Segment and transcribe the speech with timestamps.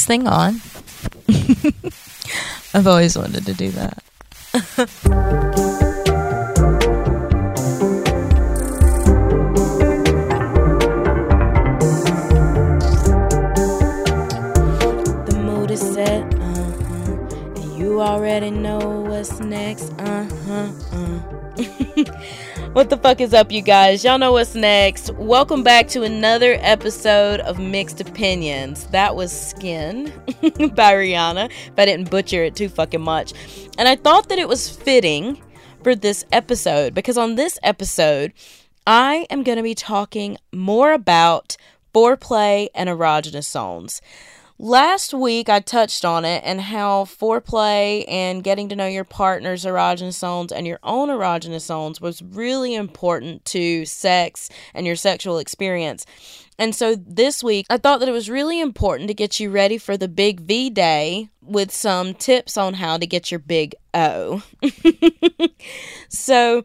[0.00, 0.54] this thing on?
[2.74, 4.02] I've always wanted to do that.
[15.26, 17.12] the mood is set, uh-huh.
[17.56, 21.20] And you already know what's next, uh-huh, uh.
[22.72, 24.04] What the fuck is up, you guys?
[24.04, 25.09] Y'all know what's next.
[25.20, 28.86] Welcome back to another episode of Mixxed Opinions.
[28.86, 30.06] That was Skin
[30.74, 33.34] by Rihanna, if I didn't butcher it too fucking much.
[33.76, 35.38] And I thought that it was fitting
[35.84, 38.32] for this episode because on this episode,
[38.86, 41.58] I am going to be talking more about
[41.94, 44.00] foreplay and erogenous zones.
[44.62, 49.64] Last week, I touched on it and how foreplay and getting to know your partner's
[49.64, 55.38] erogenous zones and your own erogenous zones was really important to sex and your sexual
[55.38, 56.04] experience.
[56.58, 59.78] And so this week, I thought that it was really important to get you ready
[59.78, 64.42] for the big V Day with some tips on how to get your big O.
[66.10, 66.64] so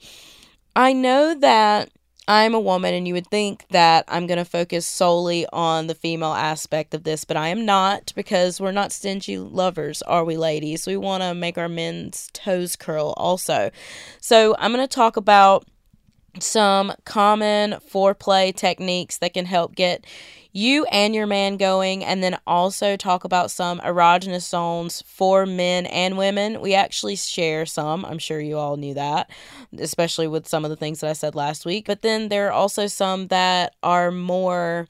[0.75, 1.91] I know that
[2.27, 5.93] I'm a woman, and you would think that I'm going to focus solely on the
[5.93, 10.35] female aspect of this, but I am not because we're not stingy lovers, are we,
[10.35, 10.87] ladies?
[10.87, 13.69] We want to make our men's toes curl also.
[14.21, 15.67] So, I'm going to talk about
[16.39, 20.05] some common foreplay techniques that can help get
[20.55, 25.86] you and your man going, and then also talk about some erogenous zones for men
[25.88, 26.61] and women.
[26.61, 28.06] We actually share some.
[28.06, 29.30] I'm sure you all knew that,
[29.78, 31.88] especially with some of the things that I said last week.
[31.88, 34.88] But then there are also some that are more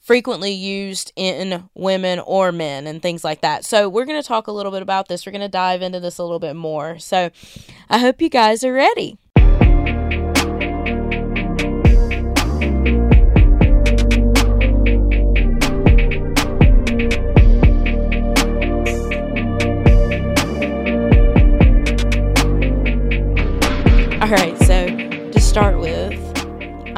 [0.00, 3.64] frequently used in women or men and things like that.
[3.64, 5.26] So, we're going to talk a little bit about this.
[5.26, 7.00] We're going to dive into this a little bit more.
[7.00, 7.30] So,
[7.88, 9.18] I hope you guys are ready.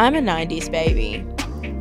[0.02, 1.24] I'm a 90s baby.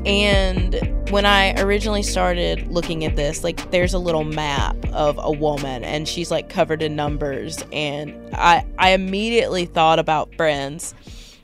[0.05, 0.75] And
[1.11, 5.83] when I originally started looking at this, like there's a little map of a woman
[5.83, 10.93] and she's like covered in numbers and I I immediately thought about Friends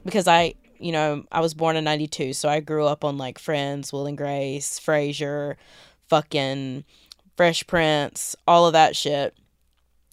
[0.05, 3.39] because I, you know, I was born in 92, so I grew up on like
[3.39, 5.55] Friends, Will and Grace, Frasier,
[6.09, 6.85] fucking
[7.35, 9.35] Fresh Prince, all of that shit.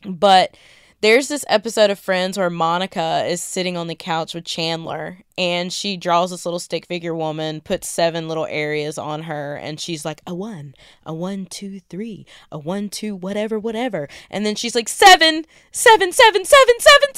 [0.06, 0.56] But
[1.04, 5.70] there's this episode of Friends where Monica is sitting on the couch with Chandler and
[5.70, 10.06] she draws this little stick figure woman, puts seven little areas on her, and she's
[10.06, 14.08] like, a one, a one, two, three, a one, two, whatever, whatever.
[14.30, 17.08] And then she's like, seven, seven, seven, seven, seven,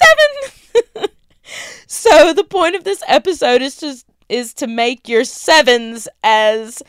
[0.97, 1.09] seven.
[1.87, 6.83] so the point of this episode is just is to make your sevens as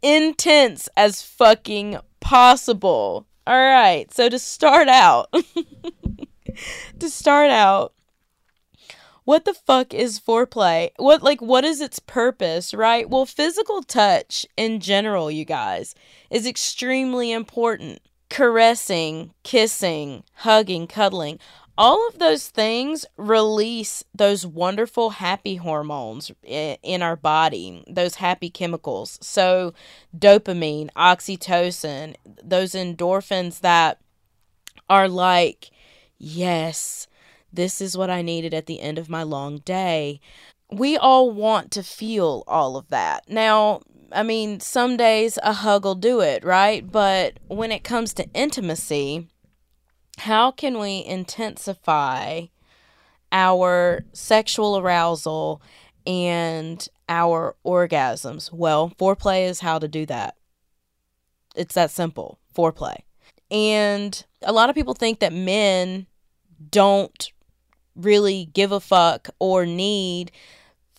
[0.00, 3.26] intense as fucking possible.
[3.46, 4.12] All right.
[4.12, 5.32] So to start out,
[6.98, 7.92] to start out,
[9.24, 10.90] what the fuck is foreplay?
[10.96, 13.08] What like what is its purpose, right?
[13.08, 15.94] Well, physical touch in general, you guys,
[16.30, 18.00] is extremely important.
[18.28, 21.40] Caressing, kissing, hugging, cuddling,
[21.78, 29.18] all of those things release those wonderful happy hormones in our body, those happy chemicals.
[29.22, 29.72] So,
[30.16, 33.98] dopamine, oxytocin, those endorphins that
[34.88, 35.70] are like,
[36.18, 37.06] yes,
[37.52, 40.20] this is what I needed at the end of my long day.
[40.70, 43.28] We all want to feel all of that.
[43.28, 43.80] Now,
[44.12, 46.88] I mean, some days a hug will do it, right?
[46.90, 49.28] But when it comes to intimacy,
[50.20, 52.42] how can we intensify
[53.32, 55.62] our sexual arousal
[56.06, 58.52] and our orgasms?
[58.52, 60.36] Well, foreplay is how to do that.
[61.56, 62.98] It's that simple foreplay.
[63.50, 66.06] And a lot of people think that men
[66.70, 67.32] don't
[67.96, 70.30] really give a fuck or need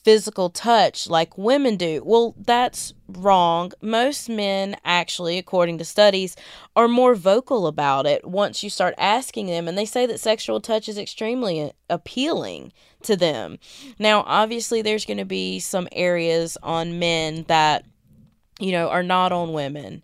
[0.04, 2.02] physical touch like women do.
[2.06, 3.72] Well, that's wrong.
[3.82, 6.36] Most men, actually, according to studies,
[6.76, 10.60] are more vocal about it once you start asking them, and they say that sexual
[10.60, 12.72] touch is extremely appealing
[13.04, 13.60] to them.
[14.00, 17.86] Now, obviously, there's going to be some areas on men that,
[18.60, 20.04] you know, are not on women.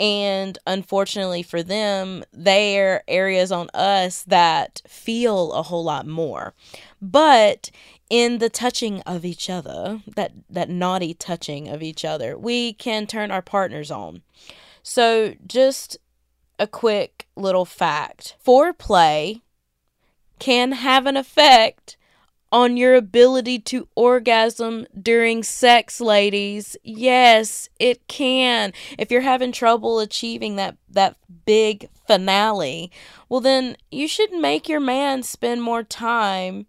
[0.00, 6.54] And unfortunately for them, there are areas on us that feel a whole lot more.
[7.00, 7.70] But
[8.12, 13.06] in the touching of each other, that, that naughty touching of each other, we can
[13.06, 14.20] turn our partners on.
[14.82, 15.96] So, just
[16.58, 19.40] a quick little fact foreplay
[20.38, 21.96] can have an effect
[22.52, 26.76] on your ability to orgasm during sex, ladies.
[26.84, 28.74] Yes, it can.
[28.98, 31.16] If you're having trouble achieving that that
[31.46, 32.92] big finale,
[33.30, 36.66] well then you should make your man spend more time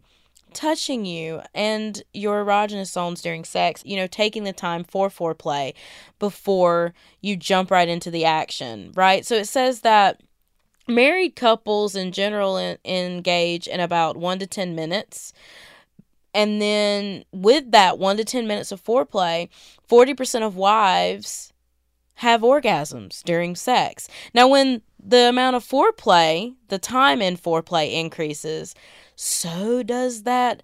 [0.54, 5.74] touching you and your erogenous zones during sex, you know, taking the time for foreplay
[6.20, 9.26] before you jump right into the action, right?
[9.26, 10.22] So it says that
[10.88, 15.34] married couples in general engage in about 1 to 10 minutes
[16.34, 19.48] and then with that 1 to 10 minutes of foreplay
[19.90, 21.54] 40% of wives
[22.16, 28.76] have orgasms during sex now when the amount of foreplay the time in foreplay increases
[29.24, 30.62] so does that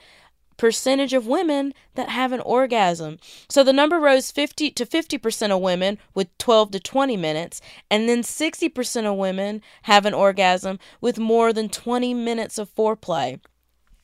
[0.57, 3.17] percentage of women that have an orgasm.
[3.47, 8.09] So the number rose 50 to 50% of women with 12 to 20 minutes, and
[8.09, 13.39] then 60% of women have an orgasm with more than 20 minutes of foreplay.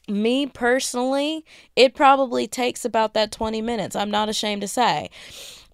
[0.08, 1.44] Me personally,
[1.76, 3.96] it probably takes about that 20 minutes.
[3.96, 5.10] I'm not ashamed to say.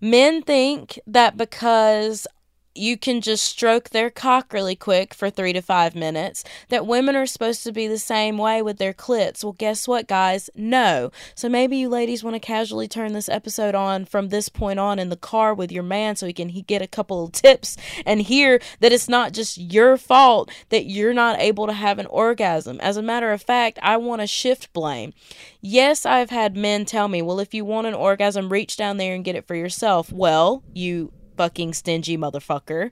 [0.02, 2.26] Men think that because
[2.74, 6.44] you can just stroke their cock really quick for three to five minutes.
[6.70, 9.44] That women are supposed to be the same way with their clits.
[9.44, 10.50] Well, guess what, guys?
[10.56, 11.12] No.
[11.36, 15.00] So maybe you ladies want to casually turn this episode on from this point on
[15.00, 17.78] in the car with your man so he can he get a couple of tips
[18.06, 22.06] and hear that it's not just your fault that you're not able to have an
[22.08, 22.80] orgasm.
[22.82, 25.14] As a matter of fact, I want to shift blame.
[25.60, 29.14] Yes, I've had men tell me, well, if you want an orgasm, reach down there
[29.14, 30.12] and get it for yourself.
[30.12, 32.92] Well, you fucking stingy motherfucker.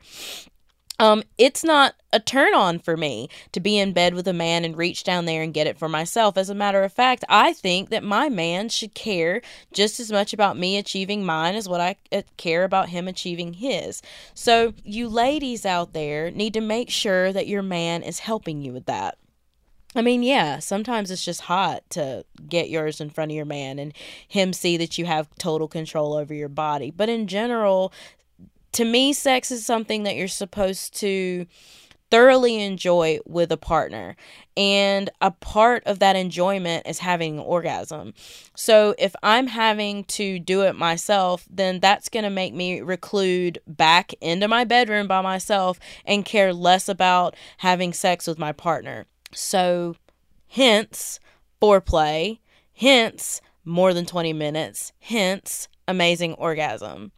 [0.98, 4.66] Um, it's not a turn on for me to be in bed with a man
[4.66, 6.36] and reach down there and get it for myself.
[6.36, 10.34] As a matter of fact, I think that my man should care just as much
[10.34, 14.02] about me achieving mine as what I uh, care about him achieving his.
[14.34, 18.74] So, you ladies out there need to make sure that your man is helping you
[18.74, 19.20] with that.
[19.96, 23.80] I mean, yeah, sometimes it's just hot to get yours in front of your man
[23.80, 23.92] and
[24.28, 26.92] him see that you have total control over your body.
[26.92, 27.92] But in general,
[28.74, 31.46] to me, sex is something that you're supposed to
[32.12, 34.16] thoroughly enjoy with a partner.
[34.58, 38.14] And a part of that enjoyment is having an orgasm.
[38.56, 43.60] So if I'm having to do it myself, then that's going to make me reclude
[43.68, 49.06] back into my bedroom by myself and care less about having sex with my partner.
[49.32, 49.96] So,
[50.48, 51.20] hence,
[51.62, 52.40] foreplay,
[52.74, 57.12] hence, more than 20 minutes, hence, amazing orgasm.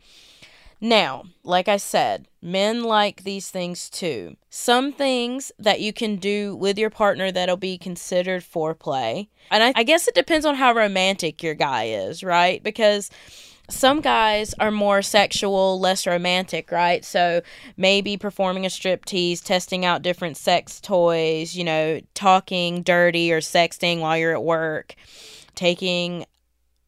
[0.83, 4.35] Now, like I said, men like these things too.
[4.49, 9.27] Some things that you can do with your partner that'll be considered foreplay.
[9.51, 12.63] And I, I guess it depends on how romantic your guy is, right?
[12.63, 13.11] Because
[13.69, 17.05] some guys are more sexual, less romantic, right?
[17.05, 17.41] So
[17.77, 23.39] maybe performing a strip tease, testing out different sex toys, you know, talking dirty or
[23.39, 24.95] sexting while you're at work,
[25.53, 26.25] taking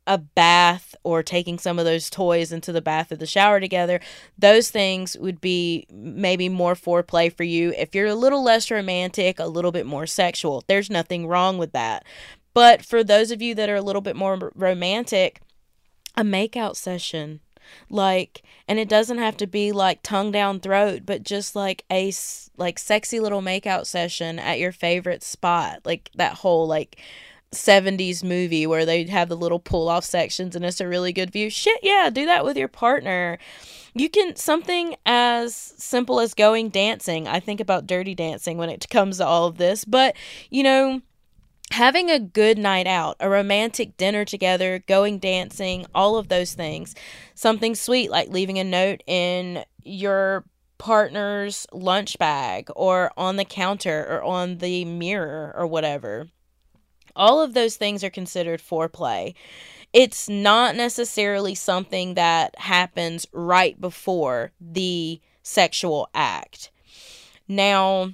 [0.05, 3.99] a bath or taking some of those toys into the bath or the shower together,
[4.37, 7.73] those things would be maybe more foreplay for you.
[7.77, 11.71] If you're a little less romantic, a little bit more sexual, there's nothing wrong with
[11.71, 12.05] that.
[12.53, 15.41] But for those of you that are a little bit more romantic,
[16.15, 17.39] a makeout session
[17.89, 22.11] like and it doesn't have to be like tongue down throat but just like a
[22.57, 27.01] like sexy little makeout session at your favorite spot like that whole like
[27.53, 31.31] 70s movie where they have the little pull off sections and it's a really good
[31.31, 31.49] view.
[31.49, 33.37] Shit, yeah, do that with your partner.
[33.93, 37.27] You can something as simple as going dancing.
[37.27, 40.15] I think about dirty dancing when it comes to all of this, but
[40.49, 41.01] you know,
[41.71, 46.95] having a good night out, a romantic dinner together, going dancing, all of those things.
[47.35, 50.45] Something sweet like leaving a note in your
[50.77, 56.27] partner's lunch bag or on the counter or on the mirror or whatever
[57.15, 59.33] all of those things are considered foreplay.
[59.91, 66.71] It's not necessarily something that happens right before the sexual act.
[67.47, 68.13] Now,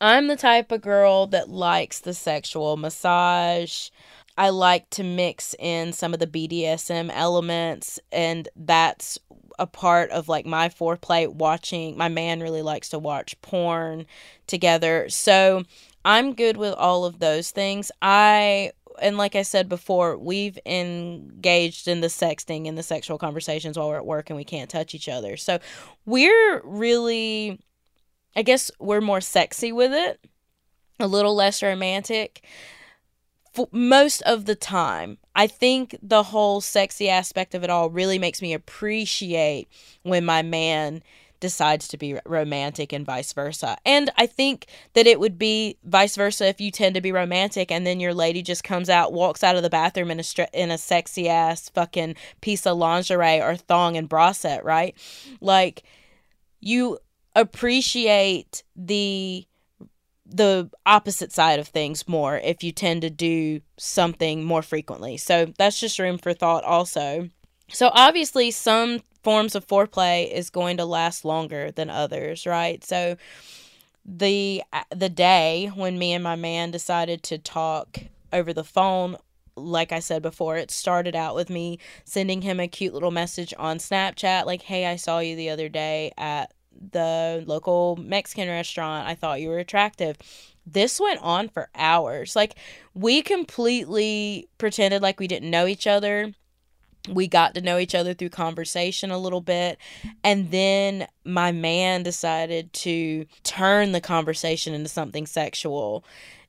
[0.00, 3.88] I'm the type of girl that likes the sexual massage.
[4.36, 9.18] I like to mix in some of the BDSM elements, and that's
[9.58, 11.96] a part of like my foreplay watching.
[11.96, 14.06] My man really likes to watch porn
[14.46, 15.08] together.
[15.08, 15.62] So
[16.04, 17.90] I'm good with all of those things.
[18.02, 23.76] I and like I said before, we've engaged in the sexting and the sexual conversations
[23.76, 25.36] while we're at work and we can't touch each other.
[25.36, 25.58] So
[26.06, 27.58] we're really
[28.36, 30.24] I guess we're more sexy with it,
[30.98, 32.44] a little less romantic.
[33.52, 38.18] For most of the time, I think the whole sexy aspect of it all really
[38.18, 39.68] makes me appreciate
[40.02, 41.02] when my man
[41.44, 43.76] decides to be romantic and vice versa.
[43.84, 47.70] And I think that it would be vice versa if you tend to be romantic
[47.70, 50.24] and then your lady just comes out, walks out of the bathroom in a
[50.54, 54.96] in a sexy ass fucking piece of lingerie or thong and bra set, right?
[55.42, 55.82] Like
[56.60, 56.98] you
[57.36, 59.46] appreciate the
[60.24, 65.18] the opposite side of things more if you tend to do something more frequently.
[65.18, 67.28] So that's just room for thought also.
[67.68, 72.84] So obviously some forms of foreplay is going to last longer than others, right?
[72.84, 73.16] So
[74.04, 77.98] the uh, the day when me and my man decided to talk
[78.32, 79.16] over the phone
[79.56, 83.54] like I said before, it started out with me sending him a cute little message
[83.56, 86.52] on Snapchat like, "Hey, I saw you the other day at
[86.90, 89.06] the local Mexican restaurant.
[89.06, 90.16] I thought you were attractive."
[90.66, 92.34] This went on for hours.
[92.34, 92.56] Like
[92.94, 96.34] we completely pretended like we didn't know each other
[97.08, 99.78] we got to know each other through conversation a little bit
[100.22, 106.04] and then my man decided to turn the conversation into something sexual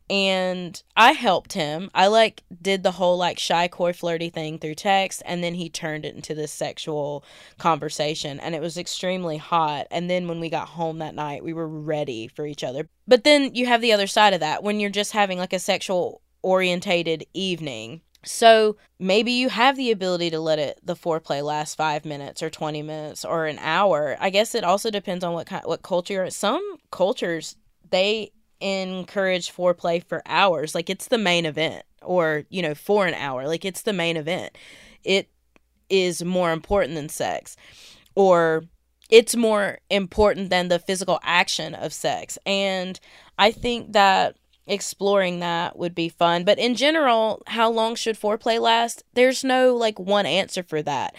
[0.08, 1.90] and I helped him.
[1.96, 5.68] I like did the whole like shy coy flirty thing through text and then he
[5.68, 7.24] turned it into this sexual
[7.58, 11.54] conversation and it was extremely hot and then when we got home that night we
[11.54, 12.88] were ready for each other.
[13.08, 15.60] But then you have the other side of that when you're just having like a
[15.60, 21.76] sexual orientated evening so maybe you have the ability to let it the foreplay last
[21.76, 24.18] five minutes or twenty minutes or an hour.
[24.20, 26.30] I guess it also depends on what kind what culture.
[26.30, 27.56] Some cultures
[27.90, 33.14] they encourage foreplay for hours, like it's the main event, or you know for an
[33.14, 34.58] hour, like it's the main event.
[35.04, 35.30] It
[35.90, 37.56] is more important than sex,
[38.16, 38.64] or
[39.10, 42.38] it's more important than the physical action of sex.
[42.46, 43.00] And
[43.38, 44.36] I think that
[44.68, 46.44] exploring that would be fun.
[46.44, 49.04] But in general, how long should foreplay last?
[49.14, 51.16] There's no like one answer for that.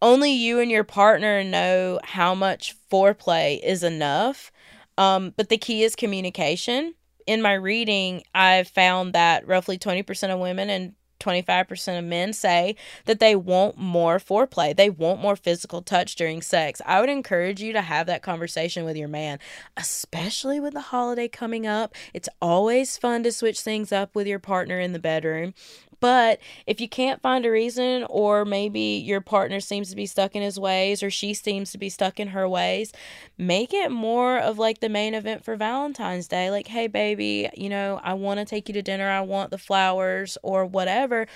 [0.00, 4.52] Only you and your partner know how much foreplay is enough.
[4.96, 6.94] Um, but the key is communication.
[7.26, 12.76] In my reading, I've found that roughly 20% of women and 25% of men say
[13.04, 14.76] that they want more foreplay.
[14.76, 16.80] They want more physical touch during sex.
[16.86, 19.38] I would encourage you to have that conversation with your man,
[19.76, 21.94] especially with the holiday coming up.
[22.14, 25.54] It's always fun to switch things up with your partner in the bedroom.
[26.00, 30.36] But if you can't find a reason, or maybe your partner seems to be stuck
[30.36, 32.92] in his ways, or she seems to be stuck in her ways,
[33.36, 36.50] make it more of like the main event for Valentine's Day.
[36.50, 39.08] Like, hey, baby, you know, I want to take you to dinner.
[39.08, 41.26] I want the flowers or whatever.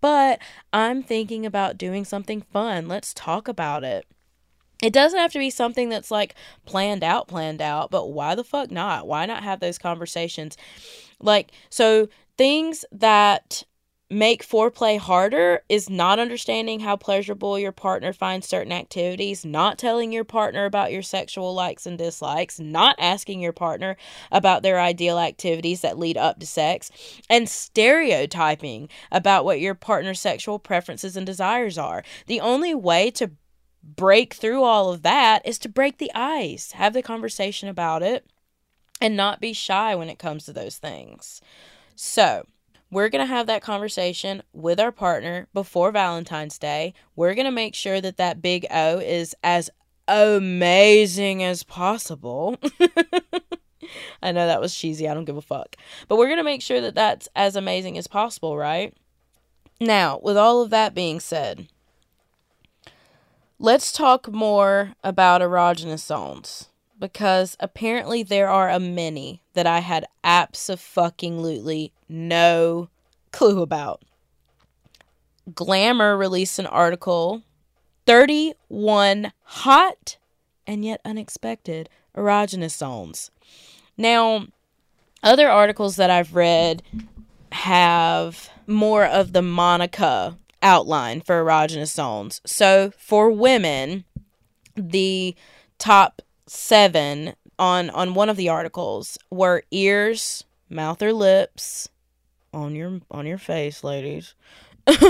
[0.00, 0.40] But
[0.72, 2.88] I'm thinking about doing something fun.
[2.88, 4.06] Let's talk about it.
[4.82, 6.34] It doesn't have to be something that's like
[6.64, 9.08] planned out, planned out, but why the fuck not?
[9.08, 10.56] Why not have those conversations?
[11.20, 13.64] Like, so things that
[14.10, 20.12] make foreplay harder is not understanding how pleasurable your partner finds certain activities, not telling
[20.12, 23.96] your partner about your sexual likes and dislikes, not asking your partner
[24.32, 26.90] about their ideal activities that lead up to sex,
[27.28, 32.02] and stereotyping about what your partner's sexual preferences and desires are.
[32.26, 33.32] The only way to
[33.82, 38.26] break through all of that is to break the ice, have the conversation about it,
[39.00, 41.40] and not be shy when it comes to those things.
[41.94, 42.44] So,
[42.90, 46.94] we're going to have that conversation with our partner before Valentine's Day.
[47.16, 49.70] We're going to make sure that that big O is as
[50.06, 52.56] amazing as possible.
[54.22, 55.08] I know that was cheesy.
[55.08, 55.76] I don't give a fuck.
[56.08, 58.94] But we're going to make sure that that's as amazing as possible, right?
[59.80, 61.68] Now, with all of that being said,
[63.58, 66.68] let's talk more about erogenous zones
[66.98, 72.88] because apparently there are a many that I had absolutely no
[73.32, 74.02] clue about.
[75.52, 77.42] Glamour released an article
[78.06, 80.16] 31 hot
[80.64, 83.32] and yet unexpected erogenous zones.
[83.96, 84.46] Now,
[85.24, 86.84] other articles that I've read
[87.50, 92.40] have more of the Monica outline for erogenous zones.
[92.46, 94.04] So for women,
[94.76, 95.34] the
[95.78, 101.88] top seven on on one of the articles were ears, mouth or lips
[102.52, 104.34] on your on your face, ladies.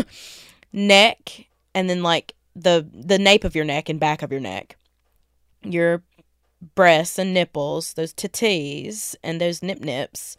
[0.73, 4.77] neck and then like the the nape of your neck and back of your neck.
[5.63, 6.03] Your
[6.75, 10.37] breasts and nipples, those titties and those nip nips.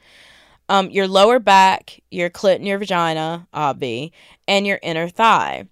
[0.67, 4.11] Um, your lower back, your clit and your vagina, obvi,
[4.47, 5.67] and your inner thigh.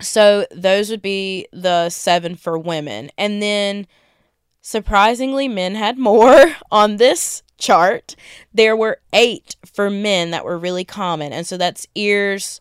[0.00, 3.10] So those would be the seven for women.
[3.18, 3.86] And then
[4.68, 8.14] Surprisingly, men had more on this chart.
[8.52, 11.32] There were eight for men that were really common.
[11.32, 12.60] And so that's ears,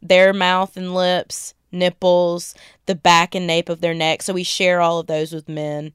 [0.00, 2.54] their mouth and lips, nipples,
[2.86, 4.22] the back and nape of their neck.
[4.22, 5.94] So we share all of those with men.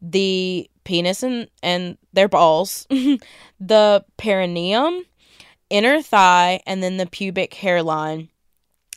[0.00, 2.86] The penis and, and their balls,
[3.60, 5.02] the perineum,
[5.68, 8.28] inner thigh, and then the pubic hairline.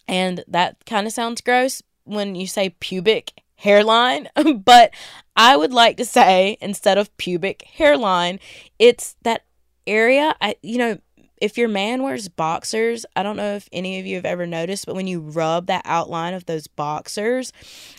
[0.07, 4.29] And that kind of sounds gross when you say pubic hairline,
[4.65, 4.93] but
[5.35, 8.39] I would like to say instead of pubic hairline,
[8.79, 9.43] it's that
[9.87, 10.35] area.
[10.41, 10.97] I, you know,
[11.41, 14.85] if your man wears boxers, I don't know if any of you have ever noticed,
[14.85, 17.51] but when you rub that outline of those boxers,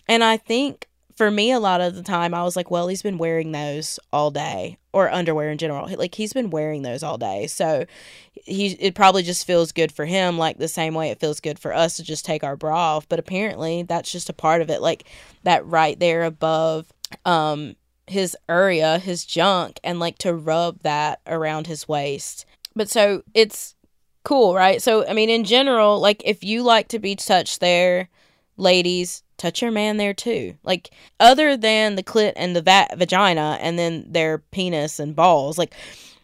[0.09, 3.03] and I think for me, a lot of the time, I was like, well, he's
[3.03, 5.89] been wearing those all day, or underwear in general.
[5.97, 7.87] Like he's been wearing those all day, so
[8.33, 11.59] he it probably just feels good for him, like the same way it feels good
[11.59, 13.09] for us to just take our bra off.
[13.09, 15.05] But apparently, that's just a part of it, like
[15.43, 16.93] that right there above
[17.25, 22.45] um his area, his junk, and like to rub that around his waist.
[22.75, 23.75] But so it's
[24.23, 24.83] cool, right?
[24.83, 28.11] So I mean, in general, like if you like to be touched there,
[28.59, 30.57] ladies, touch your man there too.
[30.63, 30.91] Like
[31.21, 35.75] other than the clit and the va- vagina and then their penis and balls, like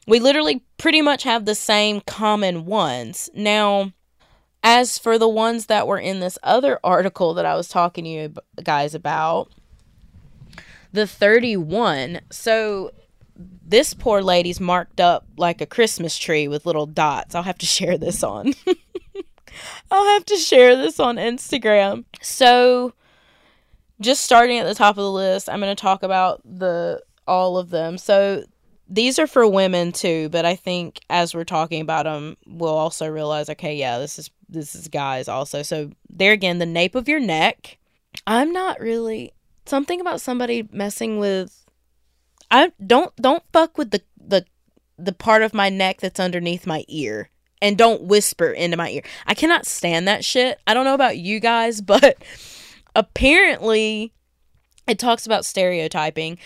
[0.06, 3.30] we literally pretty much have the same common ones.
[3.34, 3.92] Now,
[4.62, 8.10] as for the ones that were in this other article that I was talking to
[8.10, 9.50] you guys about,
[10.92, 12.20] the 31.
[12.30, 12.92] So
[13.36, 17.34] this poor lady's marked up like a Christmas tree with little dots.
[17.34, 18.54] I'll have to share this on.
[19.90, 22.04] I'll have to share this on Instagram.
[22.20, 22.92] So
[24.02, 27.56] just starting at the top of the list, I'm going to talk about the all
[27.56, 27.98] of them.
[27.98, 28.44] So
[28.88, 33.08] these are for women too, but I think as we're talking about them, we'll also
[33.08, 35.62] realize, okay, yeah, this is this is guys also.
[35.62, 37.78] So there again, the nape of your neck.
[38.26, 39.32] I'm not really
[39.64, 41.64] something about somebody messing with.
[42.50, 44.44] I don't don't fuck with the the
[44.98, 47.30] the part of my neck that's underneath my ear
[47.62, 49.02] and don't whisper into my ear.
[49.26, 50.58] I cannot stand that shit.
[50.66, 52.22] I don't know about you guys, but
[52.94, 54.12] apparently
[54.86, 56.38] it talks about stereotyping.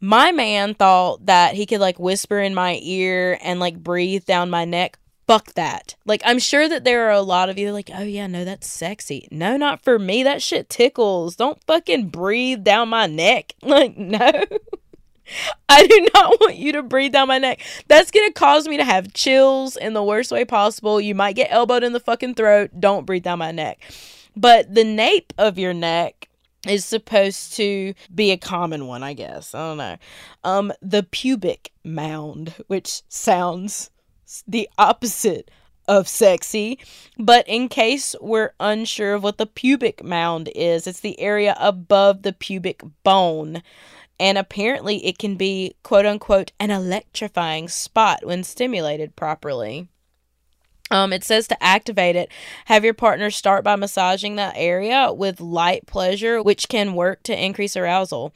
[0.00, 4.50] My man thought that he could like whisper in my ear and like breathe down
[4.50, 4.98] my neck.
[5.26, 5.94] Fuck that.
[6.04, 8.68] Like, I'm sure that there are a lot of you like, oh yeah, no, that's
[8.68, 9.26] sexy.
[9.30, 10.22] No, not for me.
[10.22, 11.36] That shit tickles.
[11.36, 13.54] Don't fucking breathe down my neck.
[13.62, 14.30] Like, no.
[15.70, 17.60] I do not want you to breathe down my neck.
[17.88, 21.00] That's going to cause me to have chills in the worst way possible.
[21.00, 22.72] You might get elbowed in the fucking throat.
[22.78, 23.80] Don't breathe down my neck.
[24.36, 26.28] But the nape of your neck
[26.66, 29.54] is supposed to be a common one, I guess.
[29.54, 29.96] I don't know.
[30.42, 33.90] Um, the pubic mound, which sounds
[34.46, 35.50] the opposite
[35.86, 36.78] of sexy.
[37.18, 42.22] But in case we're unsure of what the pubic mound is, it's the area above
[42.22, 43.62] the pubic bone.
[44.18, 49.88] And apparently, it can be quote unquote an electrifying spot when stimulated properly.
[50.94, 52.30] Um, it says to activate it,
[52.66, 57.36] have your partner start by massaging that area with light pleasure, which can work to
[57.36, 58.32] increase arousal.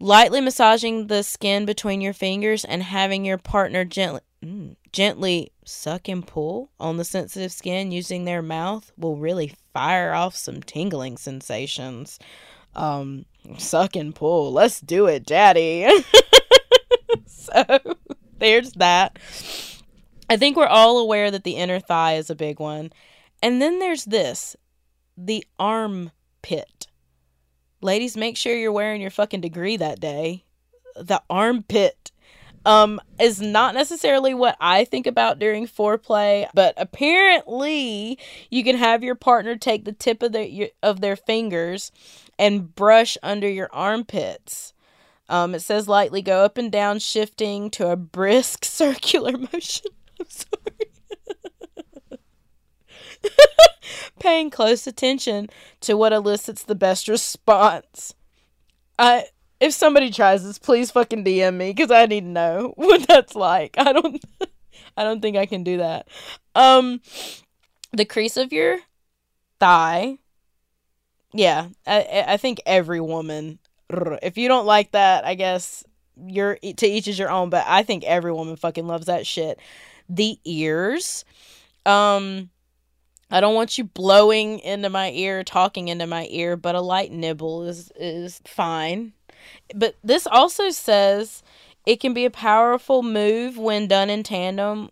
[0.00, 6.08] Lightly massaging the skin between your fingers and having your partner gently mm, gently suck
[6.08, 11.16] and pull on the sensitive skin using their mouth will really fire off some tingling
[11.16, 12.18] sensations.
[12.74, 13.24] Um,
[13.56, 14.50] suck and pull.
[14.50, 15.88] Let's do it, daddy.
[17.26, 17.64] so
[18.40, 19.16] there's that.
[20.30, 22.92] I think we're all aware that the inner thigh is a big one.
[23.42, 24.56] And then there's this
[25.16, 26.86] the armpit.
[27.82, 30.44] Ladies, make sure you're wearing your fucking degree that day.
[30.94, 32.12] The armpit
[32.64, 38.18] um is not necessarily what I think about during foreplay, but apparently
[38.50, 41.90] you can have your partner take the tip of their of their fingers
[42.38, 44.74] and brush under your armpits.
[45.28, 49.90] Um, it says lightly go up and down, shifting to a brisk circular motion.
[50.20, 50.60] I'm sorry.
[54.18, 55.48] Paying close attention
[55.80, 58.14] to what elicits the best response.
[58.98, 59.26] I
[59.60, 63.34] if somebody tries this, please fucking DM me because I need to know what that's
[63.34, 63.74] like.
[63.78, 64.22] I don't
[64.96, 66.08] I don't think I can do that.
[66.54, 67.00] Um
[67.92, 68.78] the crease of your
[69.58, 70.18] thigh.
[71.32, 73.58] Yeah, I I think every woman
[74.22, 75.84] if you don't like that, I guess
[76.16, 79.58] you're to each is your own, but I think every woman fucking loves that shit
[80.10, 81.24] the ears.
[81.86, 82.49] Um,
[83.30, 87.12] I don't want you blowing into my ear, talking into my ear, but a light
[87.12, 89.12] nibble is is fine.
[89.74, 91.42] But this also says
[91.86, 94.90] it can be a powerful move when done in tandem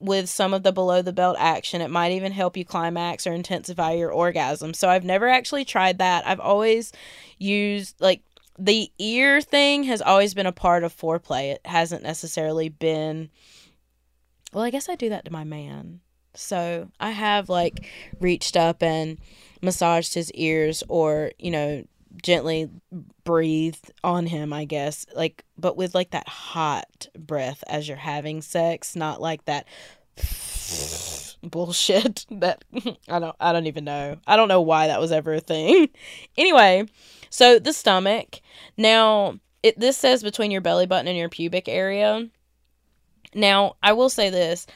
[0.00, 1.80] with some of the below the belt action.
[1.80, 4.74] It might even help you climax or intensify your orgasm.
[4.74, 6.26] So I've never actually tried that.
[6.26, 6.92] I've always
[7.38, 8.22] used like
[8.58, 11.52] the ear thing has always been a part of foreplay.
[11.52, 13.30] It hasn't necessarily been
[14.52, 16.00] well, I guess I do that to my man.
[16.34, 17.86] So I have like
[18.20, 19.18] reached up and
[19.62, 21.84] massaged his ears or, you know,
[22.22, 22.70] gently
[23.24, 25.06] breathed on him, I guess.
[25.14, 29.66] Like but with like that hot breath as you're having sex, not like that
[31.42, 32.64] bullshit that
[33.08, 34.16] I don't I don't even know.
[34.26, 35.88] I don't know why that was ever a thing.
[36.36, 36.86] anyway,
[37.30, 38.40] so the stomach.
[38.76, 42.28] Now, it this says between your belly button and your pubic area.
[43.34, 44.66] Now, I will say this.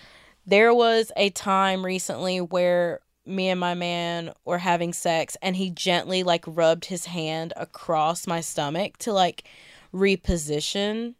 [0.48, 5.68] There was a time recently where me and my man were having sex and he
[5.68, 9.44] gently like rubbed his hand across my stomach to like
[9.92, 11.16] reposition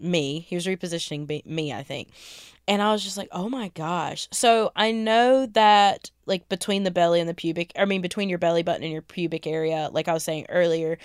[0.00, 0.40] me.
[0.40, 2.08] He was repositioning me, I think.
[2.66, 6.90] And I was just like, "Oh my gosh." So, I know that like between the
[6.90, 10.08] belly and the pubic, I mean between your belly button and your pubic area, like
[10.08, 10.98] I was saying earlier,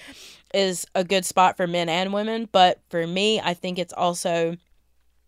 [0.56, 4.58] is a good spot for men and women, but for me, I think it's also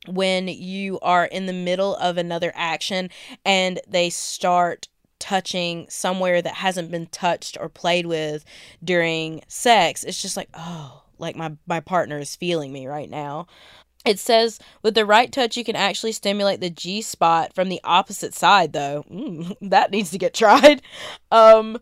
[0.07, 3.09] when you are in the middle of another action
[3.45, 4.87] and they start
[5.19, 8.43] touching somewhere that hasn't been touched or played with
[8.83, 13.47] during sex it's just like oh like my my partner is feeling me right now
[14.05, 17.79] it says with the right touch you can actually stimulate the G spot from the
[17.83, 19.05] opposite side though.
[19.09, 20.81] Mm, that needs to get tried.
[21.31, 21.79] Um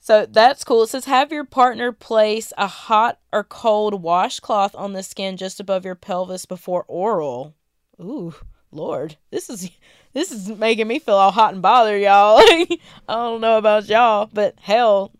[0.00, 0.82] so that's cool.
[0.82, 5.60] It says have your partner place a hot or cold washcloth on the skin just
[5.60, 7.54] above your pelvis before oral.
[8.00, 8.34] Ooh,
[8.70, 9.70] Lord, this is
[10.12, 12.38] this is making me feel all hot and bothered, y'all.
[12.38, 15.12] I don't know about y'all, but hell,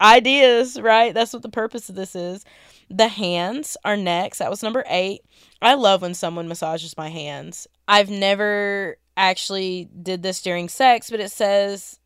[0.00, 1.14] ideas, right?
[1.14, 2.44] That's what the purpose of this is.
[2.90, 4.38] The hands are next.
[4.38, 5.22] That was number eight.
[5.60, 7.66] I love when someone massages my hands.
[7.86, 11.98] I've never actually did this during sex, but it says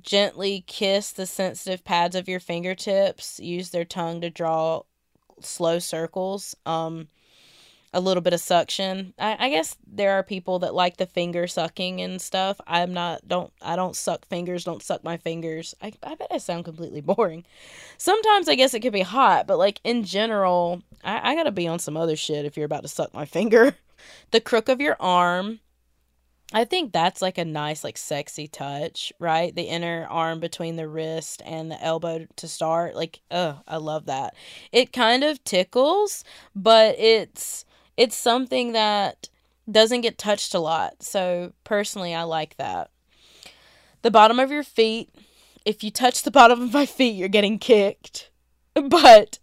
[0.00, 3.38] gently kiss the sensitive pads of your fingertips.
[3.40, 4.82] Use their tongue to draw
[5.40, 6.54] slow circles.
[6.64, 7.08] Um,
[7.96, 9.14] a little bit of suction.
[9.18, 12.60] I, I, guess there are people that like the finger sucking and stuff.
[12.66, 15.74] I'm not don't I don't suck fingers, don't suck my fingers.
[15.80, 17.46] I, I bet I sound completely boring.
[17.96, 21.66] Sometimes I guess it could be hot, but like in general, I, I gotta be
[21.66, 23.76] on some other shit if you're about to suck my finger.
[24.30, 25.60] the crook of your arm.
[26.52, 29.54] I think that's like a nice, like sexy touch, right?
[29.54, 32.94] The inner arm between the wrist and the elbow to start.
[32.94, 34.34] Like, oh, I love that.
[34.70, 36.22] It kind of tickles,
[36.54, 37.64] but it's
[37.96, 39.28] it's something that
[39.70, 41.02] doesn't get touched a lot.
[41.02, 42.90] So personally, I like that.
[44.02, 45.10] The bottom of your feet,
[45.64, 48.30] if you touch the bottom of my feet, you're getting kicked.
[48.74, 49.40] But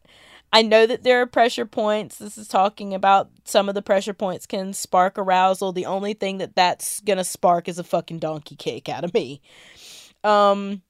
[0.54, 2.20] I know that there are pressure points.
[2.20, 5.72] This is talking about some of the pressure points can spark arousal.
[5.72, 9.13] The only thing that that's going to spark is a fucking donkey kick out of
[9.16, 9.42] me.
[10.24, 10.84] Um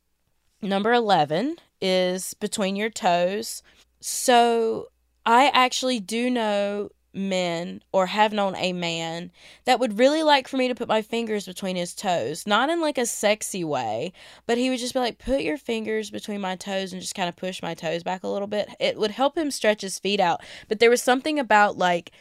[0.61, 3.63] number 11 is between your toes.
[4.01, 4.87] So
[5.25, 9.31] I actually do know men or have known a man
[9.65, 12.81] that would really like for me to put my fingers between his toes not in
[12.81, 14.11] like a sexy way
[14.47, 17.29] but he would just be like put your fingers between my toes and just kind
[17.29, 18.69] of push my toes back a little bit.
[18.79, 22.11] It would help him stretch his feet out but there was something about like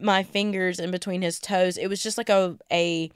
[0.00, 1.76] my fingers in between his toes.
[1.76, 3.10] It was just like a a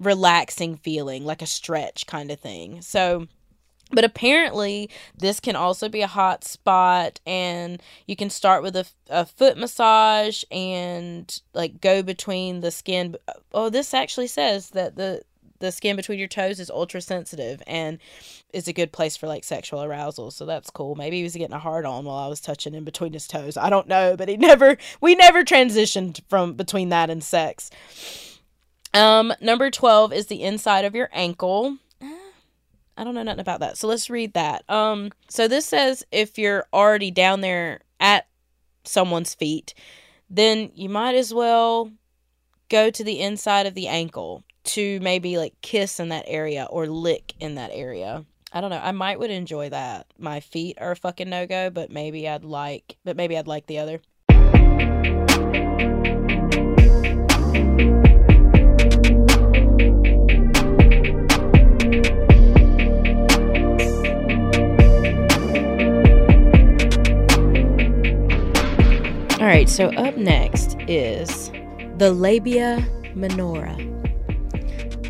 [0.00, 2.82] relaxing feeling like a stretch kind of thing.
[2.82, 3.28] So
[3.92, 8.86] but apparently, this can also be a hot spot, and you can start with a,
[9.08, 13.16] a foot massage and like go between the skin.
[13.52, 15.22] Oh, this actually says that the
[15.62, 17.98] the skin between your toes is ultra sensitive and
[18.52, 20.30] is a good place for like sexual arousal.
[20.30, 20.94] So that's cool.
[20.94, 23.56] Maybe he was getting a hard on while I was touching in between his toes.
[23.56, 27.70] I don't know, but he never we never transitioned from between that and sex.
[28.92, 31.78] Um number 12 is the inside of your ankle.
[32.96, 33.78] I don't know nothing about that.
[33.78, 34.68] So let's read that.
[34.68, 38.26] Um so this says if you're already down there at
[38.84, 39.74] someone's feet,
[40.28, 41.90] then you might as well
[42.68, 46.86] go to the inside of the ankle to maybe like kiss in that area or
[46.86, 48.24] lick in that area.
[48.52, 48.80] I don't know.
[48.82, 50.06] I might would enjoy that.
[50.18, 53.78] My feet are a fucking no-go, but maybe I'd like but maybe I'd like the
[53.78, 54.00] other.
[69.52, 71.50] Right, so up next is
[71.98, 72.82] the labia
[73.14, 73.76] minora.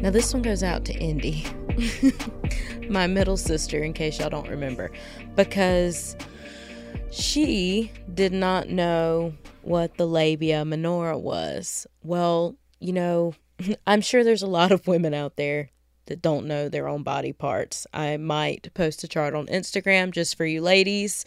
[0.00, 1.46] Now, this one goes out to Indy,
[2.88, 4.90] my middle sister, in case y'all don't remember,
[5.36, 6.16] because
[7.12, 11.86] she did not know what the labia minora was.
[12.02, 13.34] Well, you know,
[13.86, 15.70] I'm sure there's a lot of women out there
[16.06, 17.86] that don't know their own body parts.
[17.94, 21.24] I might post a chart on Instagram just for you ladies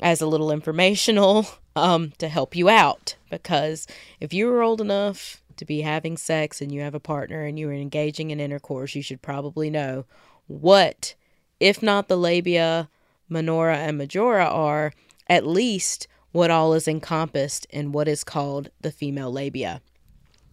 [0.00, 1.46] as a little informational
[1.78, 3.16] um, to help you out.
[3.30, 3.86] Because
[4.20, 7.58] if you were old enough to be having sex and you have a partner and
[7.58, 10.04] you are engaging in intercourse, you should probably know
[10.46, 11.14] what
[11.60, 12.88] if not the labia
[13.28, 14.92] minora and majora are,
[15.28, 19.80] at least what all is encompassed in what is called the female labia.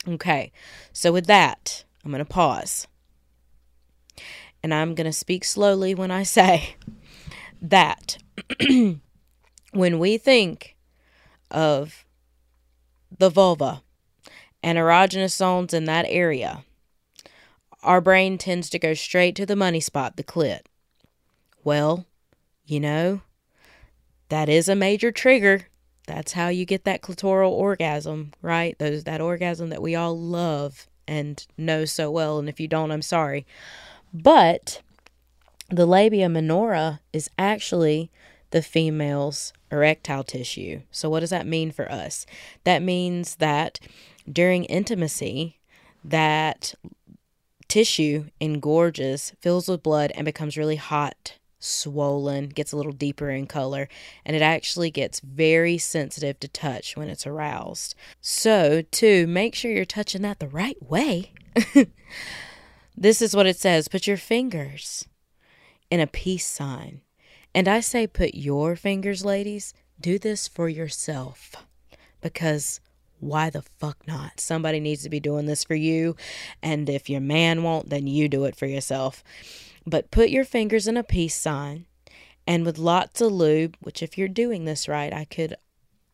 [0.08, 0.52] Okay,
[0.92, 2.88] so with that, I'm going to pause.
[4.62, 6.76] And I'm going to speak slowly when I say
[7.62, 8.18] that
[9.72, 10.75] when we think
[11.52, 12.06] of
[13.18, 13.82] the vulva
[14.64, 16.64] and erogenous zones in that area,
[17.84, 20.62] our brain tends to go straight to the money spot, the clit.
[21.64, 22.06] Well,
[22.66, 23.22] you know,
[24.30, 25.68] that is a major trigger.
[26.08, 28.78] That's how you get that clitoral orgasm, right?
[28.80, 32.40] Those that orgasm that we all love and know so well.
[32.40, 33.46] And if you don't, I'm sorry.
[34.14, 34.82] But
[35.70, 38.12] the labia minora is actually
[38.56, 40.80] the female's erectile tissue.
[40.90, 42.26] So, what does that mean for us?
[42.64, 43.82] That means that
[44.32, 45.60] during intimacy,
[46.06, 46.74] that
[47.68, 53.46] tissue engorges, fills with blood, and becomes really hot swollen, gets a little deeper in
[53.46, 53.90] color,
[54.26, 57.94] and it actually gets very sensitive to touch when it's aroused.
[58.22, 61.34] So, to make sure you're touching that the right way,
[62.96, 65.10] this is what it says put your fingers
[65.92, 67.02] in a peace sign.
[67.56, 71.56] And I say, put your fingers, ladies, do this for yourself
[72.20, 72.82] because
[73.22, 74.42] why the fuck not?
[74.42, 76.18] Somebody needs to be doing this for you.
[76.62, 79.24] And if your man won't, then you do it for yourself.
[79.88, 81.86] But put your fingers in a peace sign
[82.46, 85.56] and with lots of lube, which if you're doing this right, I could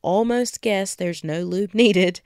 [0.04, 2.21] almost guess there's no lube needed,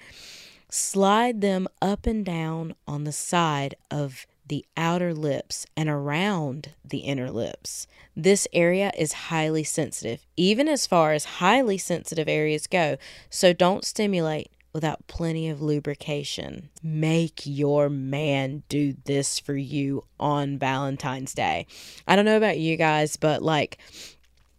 [0.69, 6.99] slide them up and down on the side of the outer lips and around the
[6.99, 7.87] inner lips.
[8.15, 12.97] This area is highly sensitive, even as far as highly sensitive areas go,
[13.29, 16.69] so don't stimulate without plenty of lubrication.
[16.83, 21.65] Make your man do this for you on Valentine's Day.
[22.05, 23.77] I don't know about you guys, but like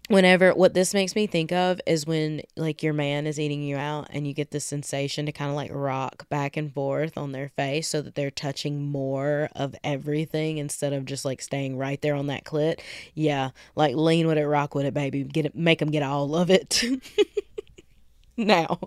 [0.08, 3.76] whenever what this makes me think of is when like your man is eating you
[3.76, 7.32] out and you get the sensation to kind of like rock back and forth on
[7.32, 12.00] their face so that they're touching more of everything instead of just like staying right
[12.02, 12.80] there on that clit
[13.14, 16.36] yeah like lean with it rock with it baby get it make them get all
[16.36, 16.84] of it
[18.36, 18.78] now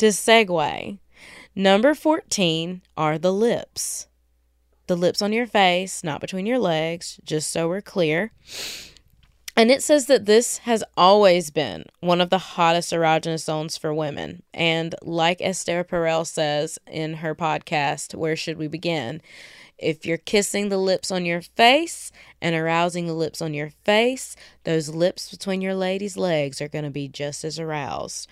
[0.00, 0.98] to segue,
[1.54, 4.06] number 14 are the lips.
[4.86, 8.32] The lips on your face, not between your legs, just so we're clear.
[9.60, 13.92] And it says that this has always been one of the hottest erogenous zones for
[13.92, 14.42] women.
[14.54, 19.20] And like Esther Perel says in her podcast, Where Should We Begin?
[19.76, 24.34] If you're kissing the lips on your face and arousing the lips on your face,
[24.64, 28.28] those lips between your lady's legs are going to be just as aroused.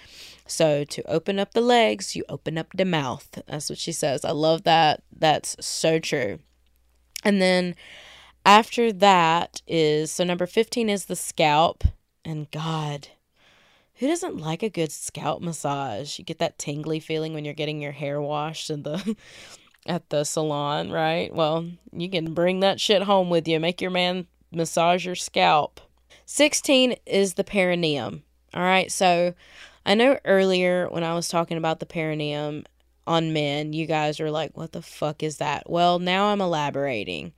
[0.46, 3.42] So to open up the legs, you open up the mouth.
[3.46, 4.24] That's what she says.
[4.24, 5.02] I love that.
[5.14, 6.38] That's so true.
[7.22, 7.74] And then
[8.44, 11.84] after that is so number 15 is the scalp.
[12.24, 13.08] And God,
[13.94, 16.18] who doesn't like a good scalp massage?
[16.18, 19.16] You get that tingly feeling when you're getting your hair washed and the
[19.86, 21.34] at the salon, right?
[21.34, 23.58] Well, you can bring that shit home with you.
[23.58, 25.80] Make your man massage your scalp.
[26.26, 28.22] 16 is the perineum.
[28.54, 29.34] All right, so
[29.84, 32.64] I know earlier when I was talking about the perineum
[33.06, 35.68] on men, you guys were like, what the fuck is that?
[35.68, 37.32] Well, now I'm elaborating.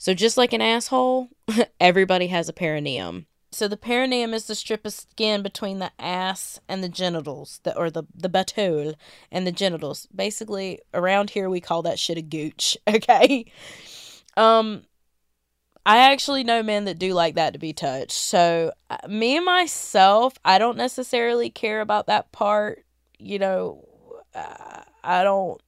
[0.00, 1.28] So, just like an asshole,
[1.80, 3.26] everybody has a perineum.
[3.52, 7.76] So the perineum is the strip of skin between the ass and the genitals, the,
[7.76, 8.94] or the the batole
[9.30, 10.08] and the genitals.
[10.14, 12.78] Basically, around here we call that shit a gooch.
[12.88, 13.44] Okay.
[14.38, 14.84] Um,
[15.84, 18.12] I actually know men that do like that to be touched.
[18.12, 22.86] So uh, me and myself, I don't necessarily care about that part.
[23.18, 23.84] You know,
[24.34, 25.60] uh, I don't.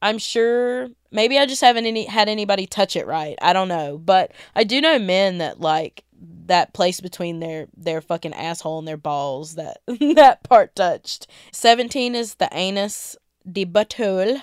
[0.00, 3.36] I'm sure maybe I just haven't any had anybody touch it right.
[3.42, 6.04] I don't know, but I do know men that like
[6.46, 11.26] that place between their their fucking asshole and their balls that that part touched.
[11.52, 13.16] 17 is the anus
[13.50, 14.42] de butthole.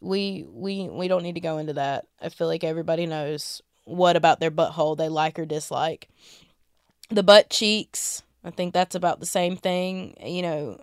[0.00, 2.06] We we we don't need to go into that.
[2.20, 6.08] I feel like everybody knows what about their butthole they like or dislike.
[7.10, 10.16] The butt cheeks, I think that's about the same thing.
[10.24, 10.80] You know,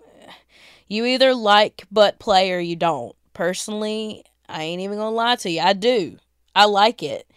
[0.88, 3.16] you either like butt play or you don't.
[3.38, 5.62] Personally, I ain't even gonna lie to you.
[5.62, 6.18] I do.
[6.56, 7.30] I like it.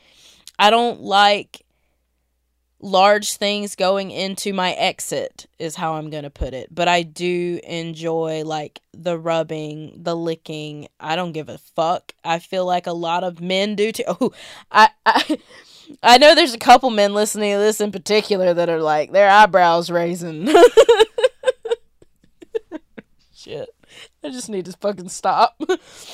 [0.59, 1.63] I don't like
[2.81, 6.75] large things going into my exit is how I'm going to put it.
[6.75, 10.89] But I do enjoy like the rubbing, the licking.
[10.99, 12.15] I don't give a fuck.
[12.25, 14.05] I feel like a lot of men do too.
[14.09, 14.33] Oh,
[14.71, 15.39] I I
[16.03, 19.29] I know there's a couple men listening to this in particular that are like their
[19.29, 20.49] eyebrows raising.
[23.35, 23.69] Shit.
[24.25, 25.61] I just need to fucking stop.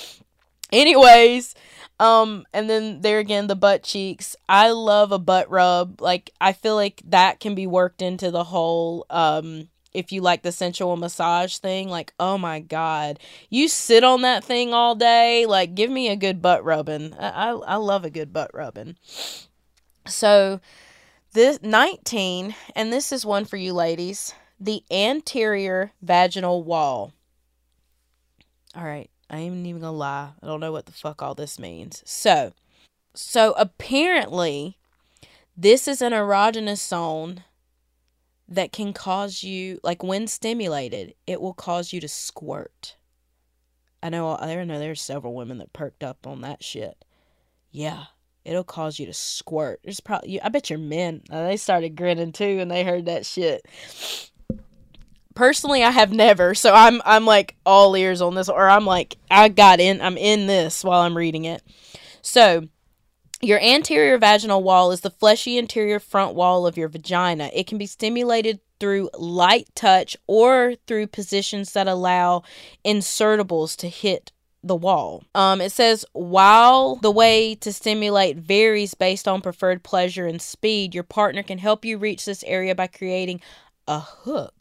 [0.73, 1.55] Anyways,
[1.99, 4.37] Um, and then there again, the butt cheeks.
[4.49, 6.01] I love a butt rub.
[6.01, 10.43] Like I feel like that can be worked into the whole um if you like
[10.43, 13.19] the sensual massage thing, like, oh my God,
[13.49, 15.47] you sit on that thing all day.
[15.47, 17.15] Like, give me a good butt rubbing.
[17.15, 18.97] I, I, I love a good butt rubbing.
[20.07, 20.61] So,
[21.33, 27.13] this 19, and this is one for you ladies the anterior vaginal wall.
[28.77, 30.33] All right, I ain't even gonna lie.
[30.43, 32.03] I don't know what the fuck all this means.
[32.05, 32.53] So,
[33.15, 34.77] so apparently,
[35.57, 37.45] this is an erogenous zone
[38.47, 42.97] that can cause you, like when stimulated, it will cause you to squirt.
[44.03, 47.03] I know, I know there's several women that perked up on that shit.
[47.71, 48.05] Yeah,
[48.45, 49.81] it'll cause you to squirt.
[49.83, 53.67] There's probably, I bet your men, they started grinning too and they heard that shit.
[55.37, 59.19] Personally, I have never, so I'm I'm like all ears on this, or I'm like
[59.31, 61.63] I got in, I'm in this while I'm reading it.
[62.23, 62.69] So,
[63.43, 67.51] your anterior vaginal wall is the fleshy interior front wall of your vagina.
[67.53, 72.43] It can be stimulated through light touch or through positions that allow
[72.83, 74.33] insertables to hit
[74.65, 75.23] the wall.
[75.35, 80.95] Um, it says while the way to stimulate varies based on preferred pleasure and speed,
[80.95, 83.43] your partner can help you reach this area by creating
[83.87, 84.56] a hook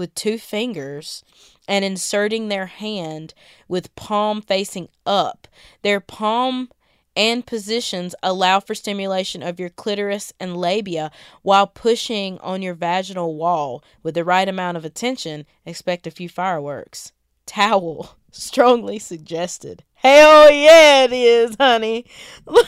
[0.00, 1.22] with two fingers
[1.68, 3.34] and inserting their hand
[3.68, 5.46] with palm facing up.
[5.82, 6.70] Their palm
[7.14, 11.10] and positions allow for stimulation of your clitoris and labia
[11.42, 13.84] while pushing on your vaginal wall.
[14.02, 17.12] With the right amount of attention, expect a few fireworks.
[17.44, 19.84] Towel, strongly suggested.
[19.96, 22.06] Hell yeah, it is, honey.
[22.46, 22.62] Woo!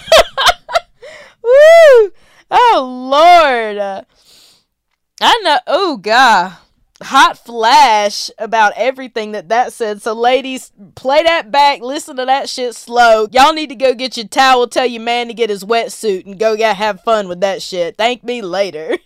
[2.50, 4.04] Oh, Lord.
[5.18, 5.58] I know.
[5.66, 6.58] Oh, God
[7.02, 10.02] hot flash about everything that that said.
[10.02, 13.28] So, ladies, play that back, listen to that shit slow.
[13.32, 16.38] Y'all need to go get your towel, tell your man to get his wetsuit, and
[16.38, 17.96] go get have fun with that shit.
[17.96, 18.96] Thank me later.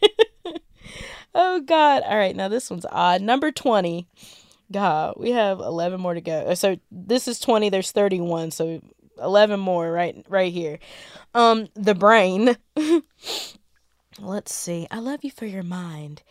[1.35, 2.03] oh, God.
[2.03, 3.23] All right, now this one's odd.
[3.23, 4.07] Number 20.
[4.73, 6.55] God, we have 11 more to go.
[6.55, 8.51] So, this is 20, there's 31.
[8.51, 8.81] So,
[9.21, 10.79] 11 more right right here.
[11.35, 12.57] Um, the brain.
[14.19, 14.87] Let's see.
[14.91, 16.23] I love you for your mind.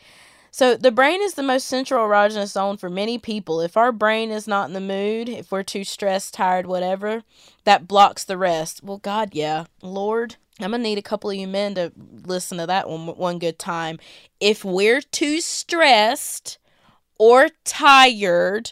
[0.56, 3.60] So, the brain is the most central erogenous zone for many people.
[3.60, 7.24] If our brain is not in the mood, if we're too stressed, tired, whatever,
[7.66, 8.82] that blocks the rest.
[8.82, 9.66] Well, God, yeah.
[9.82, 11.92] Lord, I'm going to need a couple of you men to
[12.24, 14.00] listen to that one one good time.
[14.40, 16.58] If we're too stressed
[17.20, 18.72] or tired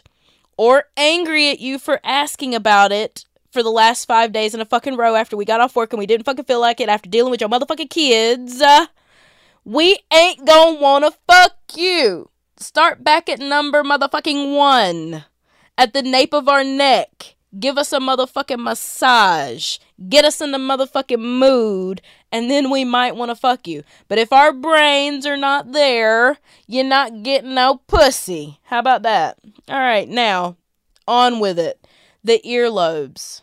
[0.56, 4.64] or angry at you for asking about it, for the last five days in a
[4.64, 7.10] fucking row after we got off work and we didn't fucking feel like it after
[7.10, 8.62] dealing with your motherfucking kids.
[8.62, 8.86] Uh,
[9.64, 12.30] we ain't gonna wanna fuck you.
[12.56, 15.24] Start back at number motherfucking one.
[15.76, 17.34] At the nape of our neck.
[17.58, 19.78] Give us a motherfucking massage.
[20.08, 22.02] Get us in the motherfucking mood.
[22.30, 23.84] And then we might wanna fuck you.
[24.08, 28.58] But if our brains are not there, you're not getting no pussy.
[28.64, 29.38] How about that?
[29.70, 30.56] Alright, now,
[31.08, 31.86] on with it.
[32.22, 33.42] The earlobes.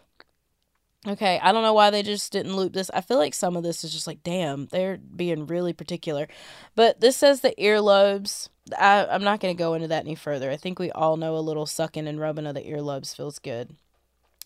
[1.07, 2.91] Okay, I don't know why they just didn't loop this.
[2.93, 6.27] I feel like some of this is just like, damn, they're being really particular.
[6.75, 8.49] But this says the earlobes.
[8.77, 10.51] I, I'm not going to go into that any further.
[10.51, 13.75] I think we all know a little sucking and rubbing of the earlobes feels good.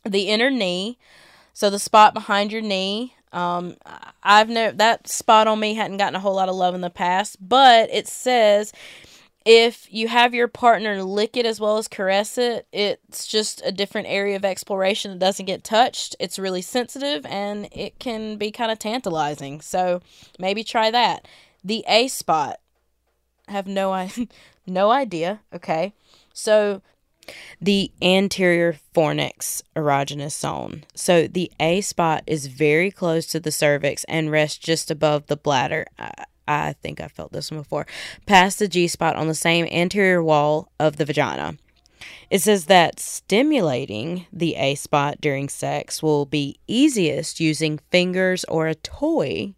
[0.05, 0.97] The inner knee,
[1.51, 3.15] so the spot behind your knee.
[3.33, 3.75] Um,
[4.23, 6.89] I've never that spot on me hadn't gotten a whole lot of love in the
[6.89, 8.71] past, but it says
[9.45, 13.71] if you have your partner lick it as well as caress it, it's just a
[13.71, 16.15] different area of exploration that doesn't get touched.
[16.19, 19.61] It's really sensitive and it can be kind of tantalizing.
[19.61, 20.01] So
[20.39, 21.27] maybe try that.
[21.63, 22.59] The A spot.
[23.47, 24.11] have no I
[24.67, 25.41] no idea.
[25.53, 25.93] Okay.
[26.33, 26.81] So
[27.61, 30.85] the anterior fornix erogenous zone.
[30.95, 35.37] So the A spot is very close to the cervix and rests just above the
[35.37, 35.85] bladder.
[35.99, 36.25] I
[36.81, 37.85] think I felt this one before,
[38.25, 41.57] past the G spot on the same anterior wall of the vagina.
[42.29, 48.67] It says that stimulating the A spot during sex will be easiest using fingers or
[48.67, 49.53] a toy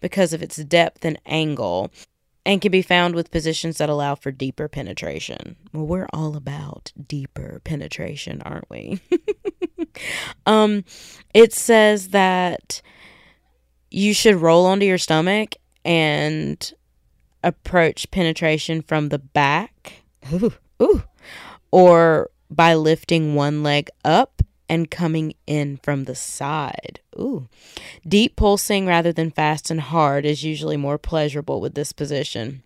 [0.00, 1.90] because of its depth and angle
[2.46, 5.56] and can be found with positions that allow for deeper penetration.
[5.72, 9.00] Well, we're all about deeper penetration, aren't we?
[10.46, 10.84] um
[11.34, 12.80] it says that
[13.90, 15.54] you should roll onto your stomach
[15.84, 16.72] and
[17.42, 20.02] approach penetration from the back.
[20.32, 20.52] Ooh,
[20.82, 21.02] ooh.
[21.70, 27.00] Or by lifting one leg up and coming in from the side.
[27.18, 27.48] Ooh.
[28.06, 32.62] Deep pulsing rather than fast and hard is usually more pleasurable with this position.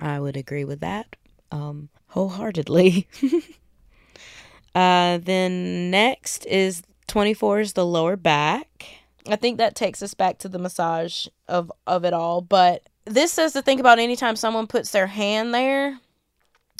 [0.00, 1.16] I would agree with that
[1.54, 3.06] um, wholeheartedly.
[4.74, 8.86] uh, then next is 24 is the lower back.
[9.28, 13.32] I think that takes us back to the massage of of it all, but this
[13.32, 15.98] says to think about anytime someone puts their hand there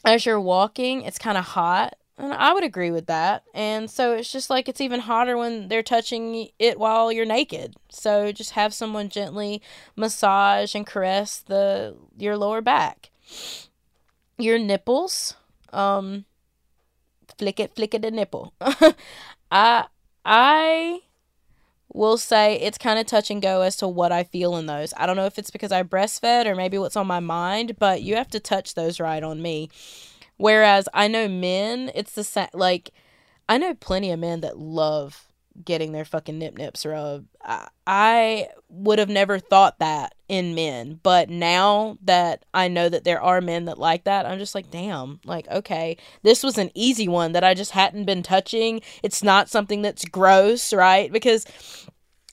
[0.04, 1.96] as you're walking, it's kind of hot.
[2.16, 3.42] And I would agree with that.
[3.54, 7.74] And so it's just like it's even hotter when they're touching it while you're naked.
[7.90, 9.60] So just have someone gently
[9.96, 13.10] massage and caress the your lower back.
[14.38, 15.34] Your nipples.
[15.72, 16.24] Um
[17.36, 18.54] flick it, flick it the nipple.
[19.50, 19.86] I
[20.24, 21.00] I
[21.94, 24.92] will say it's kind of touch and go as to what I feel in those.
[24.96, 28.02] I don't know if it's because I breastfed or maybe what's on my mind, but
[28.02, 29.70] you have to touch those right on me.
[30.36, 32.48] Whereas I know men, it's the same.
[32.52, 32.90] Like,
[33.48, 35.28] I know plenty of men that love
[35.62, 37.28] getting their fucking nip nips rubbed.
[37.42, 43.04] I, I would have never thought that in men, but now that I know that
[43.04, 46.70] there are men that like that, I'm just like, damn, like, okay, this was an
[46.74, 48.80] easy one that I just hadn't been touching.
[49.02, 51.12] It's not something that's gross, right?
[51.12, 51.46] Because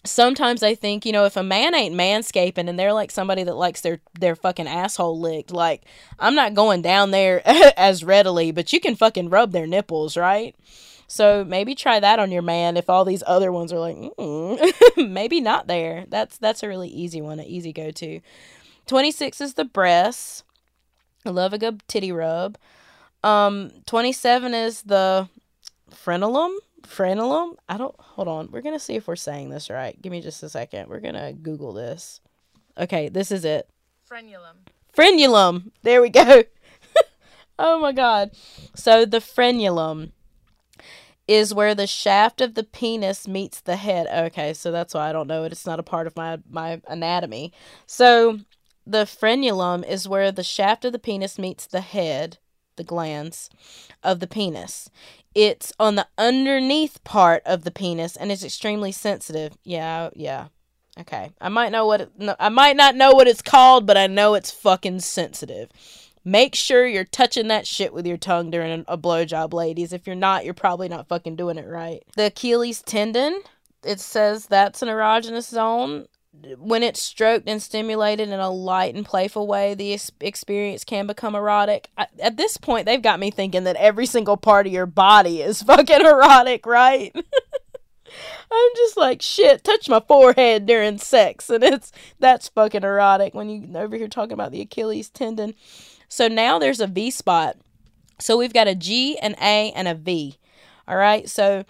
[0.06, 3.56] sometimes I think, you know, if a man ain't manscaping and they're like somebody that
[3.56, 5.84] likes their their fucking asshole licked, like
[6.20, 7.42] I'm not going down there
[7.78, 10.56] as readily, but you can fucking rub their nipples, right?
[11.12, 14.74] So maybe try that on your man if all these other ones are like, mm,
[15.10, 16.06] maybe not there.
[16.08, 18.22] That's that's a really easy one, an easy go to.
[18.88, 20.46] 26 is the breasts.
[21.26, 22.58] I love a good titty rub.
[23.26, 25.28] Um 27 is the
[25.94, 27.56] frenulum frenulum.
[27.68, 28.50] I don't hold on.
[28.50, 30.02] We're gonna see if we're saying this right.
[30.02, 30.88] Give me just a second.
[30.88, 32.22] We're gonna Google this.
[32.78, 33.70] Okay, this is it.
[34.10, 34.66] Frenulum.
[34.96, 35.72] Frenulum.
[35.84, 36.44] There we go.
[37.60, 38.32] oh my god.
[38.76, 40.12] So the frenulum
[41.28, 44.08] is where the shaft of the penis meets the head.
[44.28, 45.52] Okay, so that's why I don't know it.
[45.52, 47.54] It's not a part of my my anatomy.
[47.86, 48.40] So
[48.86, 52.38] the frenulum is where the shaft of the penis meets the head,
[52.76, 53.50] the glands
[54.04, 54.90] of the penis.
[55.34, 59.58] It's on the underneath part of the penis and is extremely sensitive.
[59.64, 60.48] Yeah, yeah.
[61.00, 61.32] Okay.
[61.40, 64.34] I might know what it, I might not know what it's called, but I know
[64.34, 65.70] it's fucking sensitive.
[66.24, 69.92] Make sure you're touching that shit with your tongue during a blowjob, ladies.
[69.94, 72.04] If you're not, you're probably not fucking doing it right.
[72.16, 73.42] The Achilles tendon,
[73.84, 76.08] it says that's an erogenous zone
[76.58, 81.36] when it's stroked and stimulated in a light and playful way, the experience can become
[81.36, 81.90] erotic.
[81.98, 85.62] At this point, they've got me thinking that every single part of your body is
[85.64, 87.12] fucking erotic, right?
[88.52, 89.64] I'm just like shit.
[89.64, 93.34] Touch my forehead during sex, and it's that's fucking erotic.
[93.34, 95.54] When you over here talking about the Achilles tendon,
[96.12, 97.58] so now there's a V spot.
[98.20, 100.38] So we've got a G, an A, and a V.
[100.88, 101.28] All right.
[101.28, 101.66] So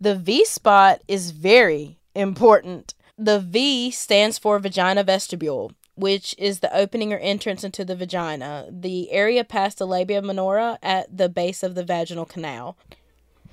[0.00, 6.74] the V spot is very important the V stands for vagina vestibule, which is the
[6.74, 11.62] opening or entrance into the vagina, the area past the labia minora at the base
[11.62, 12.78] of the vaginal canal.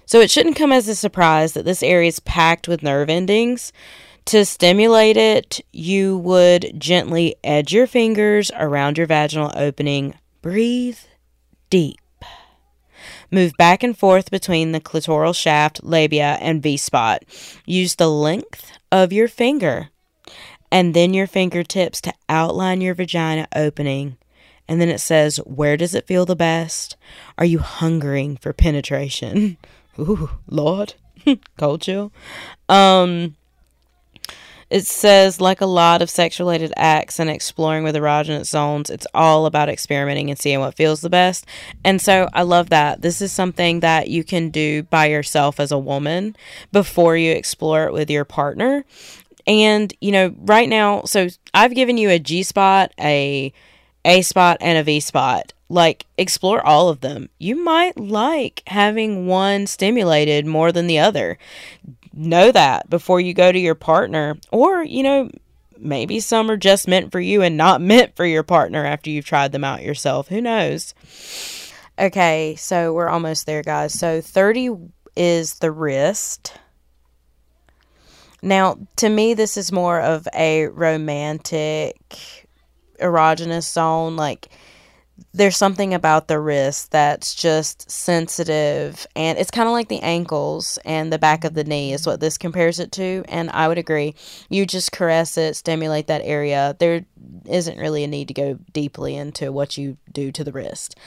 [0.05, 3.73] So it shouldn't come as a surprise that this area is packed with nerve endings.
[4.27, 10.15] To stimulate it, you would gently edge your fingers around your vaginal opening.
[10.47, 10.99] Breathe
[11.69, 11.99] deep.
[13.29, 17.25] Move back and forth between the clitoral shaft, labia, and V spot.
[17.65, 19.89] Use the length of your finger
[20.71, 24.15] and then your fingertips to outline your vagina opening.
[24.69, 26.95] And then it says, Where does it feel the best?
[27.37, 29.57] Are you hungering for penetration?
[29.99, 30.93] Ooh, Lord.
[31.57, 32.13] Cold chill.
[32.69, 33.35] Um,
[34.69, 39.07] it says, like a lot of sex related acts and exploring with erogenous zones, it's
[39.13, 41.45] all about experimenting and seeing what feels the best.
[41.83, 43.01] And so I love that.
[43.01, 46.35] This is something that you can do by yourself as a woman
[46.71, 48.83] before you explore it with your partner.
[49.45, 53.53] And, you know, right now, so I've given you a G spot, a
[54.03, 57.29] A spot, and a V spot like explore all of them.
[57.39, 61.37] You might like having one stimulated more than the other
[62.17, 64.37] know that before you go to your partner.
[64.51, 65.29] Or, you know,
[65.77, 69.25] maybe some are just meant for you and not meant for your partner after you've
[69.25, 70.27] tried them out yourself.
[70.27, 70.93] Who knows?
[71.99, 73.93] Okay, so we're almost there, guys.
[73.93, 74.71] So 30
[75.15, 76.53] is the wrist.
[78.41, 82.47] Now, to me, this is more of a romantic
[82.99, 84.15] erogenous zone.
[84.15, 84.49] Like,
[85.33, 90.77] there's something about the wrist that's just sensitive and it's kind of like the ankles
[90.85, 93.77] and the back of the knee is what this compares it to and i would
[93.77, 94.13] agree
[94.49, 97.05] you just caress it stimulate that area there
[97.49, 100.97] isn't really a need to go deeply into what you do to the wrist.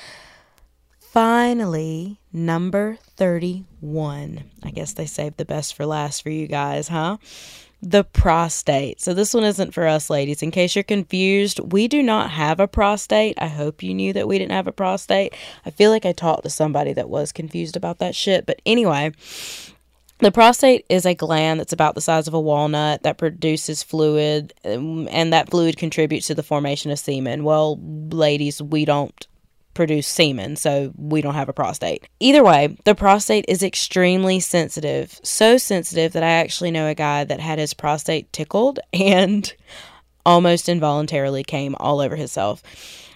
[0.99, 7.17] Finally number 31 i guess they saved the best for last for you guys huh
[7.83, 9.01] the prostate.
[9.01, 10.43] So, this one isn't for us ladies.
[10.43, 13.37] In case you're confused, we do not have a prostate.
[13.41, 15.35] I hope you knew that we didn't have a prostate.
[15.65, 18.47] I feel like I talked to somebody that was confused about that shit.
[18.47, 19.13] But anyway,
[20.21, 24.53] The prostate is a gland that's about the size of a walnut that produces fluid,
[24.67, 27.43] um, and that fluid contributes to the formation of semen.
[27.43, 27.79] Well,
[28.11, 29.27] ladies, we don't
[29.81, 32.07] produce semen, so we don't have a prostate.
[32.21, 35.19] Either way, the prostate is extremely sensitive.
[35.23, 39.51] So sensitive that I actually know a guy that had his prostate tickled and
[40.27, 42.63] almost involuntarily came all over himself.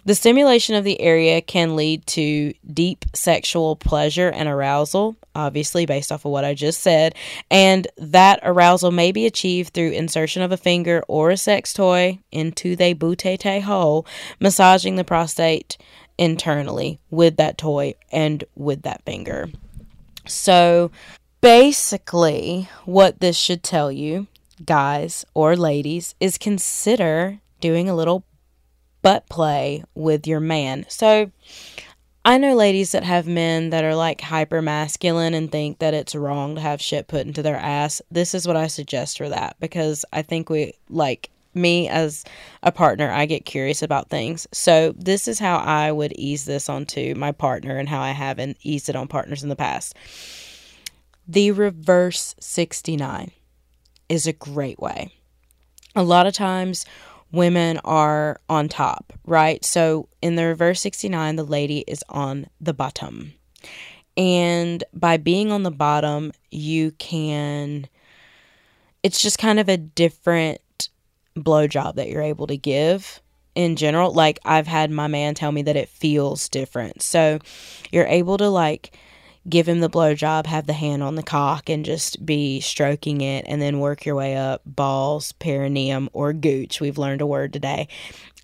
[0.07, 6.11] The stimulation of the area can lead to deep sexual pleasure and arousal, obviously, based
[6.11, 7.15] off of what I just said.
[7.51, 12.21] And that arousal may be achieved through insertion of a finger or a sex toy
[12.33, 14.07] into the bootete hole,
[14.41, 15.77] massaging the prostate
[16.19, 19.49] internally with that toy and with that finger.
[20.27, 20.91] So,
[21.41, 24.27] basically, what this should tell you,
[24.65, 28.25] guys or ladies, is consider doing a little
[29.05, 30.87] butt play with your man.
[30.89, 31.31] So
[32.25, 36.15] I know ladies that have men that are like hyper masculine and think that it's
[36.15, 38.01] wrong to have shit put into their ass.
[38.11, 42.25] This is what I suggest for that because I think we like me as
[42.63, 44.47] a partner, I get curious about things.
[44.53, 48.59] So, this is how I would ease this onto my partner and how I haven't
[48.63, 49.95] eased it on partners in the past.
[51.27, 53.31] The reverse 69
[54.09, 55.13] is a great way.
[55.97, 56.85] A lot of times
[57.33, 59.65] women are on top, right?
[59.65, 63.35] So in the reverse 69, the lady is on the bottom.
[64.17, 67.89] And by being on the bottom, you can,
[69.03, 70.61] it's just kind of a different
[71.37, 73.21] blowjob that you're able to give
[73.55, 74.13] in general.
[74.13, 77.03] Like I've had my man tell me that it feels different.
[77.03, 77.39] So
[77.91, 78.97] you're able to like
[79.49, 83.45] give him the blowjob, have the hand on the cock, and just be stroking it,
[83.47, 86.81] and then work your way up balls, perineum, or gooch.
[86.81, 87.89] We've learned a word today.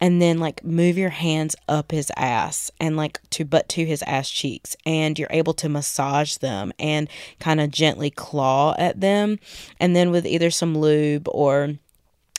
[0.03, 4.03] And then like move your hands up his ass and like to but to his
[4.03, 9.38] ass cheeks, and you're able to massage them and kind of gently claw at them.
[9.78, 11.74] And then with either some lube or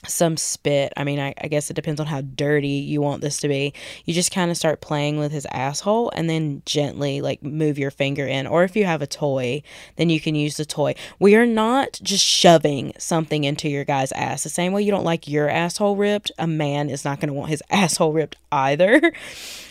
[0.07, 0.93] some spit.
[0.97, 3.73] I mean, I, I, guess it depends on how dirty you want this to be.
[4.05, 7.91] You just kind of start playing with his asshole and then gently like move your
[7.91, 8.47] finger in.
[8.47, 9.61] Or if you have a toy,
[9.97, 10.95] then you can use the toy.
[11.19, 14.43] We are not just shoving something into your guy's ass.
[14.43, 17.33] The same way you don't like your asshole ripped, a man is not going to
[17.33, 19.11] want his asshole ripped either.